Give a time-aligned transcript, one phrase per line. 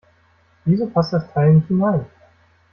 [0.65, 2.07] Wieso passt das Teil nicht hinein?